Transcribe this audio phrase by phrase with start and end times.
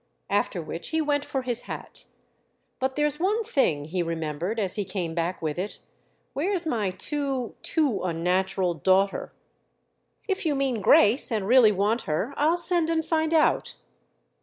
[0.31, 2.05] After which he went for his hat.
[2.79, 5.77] "But there's one thing," he remembered as he came back with it:
[6.33, 9.31] "where's my too, too unnatural daughter?"
[10.27, 13.75] "If you mean Grace and really want her I'll send and find out."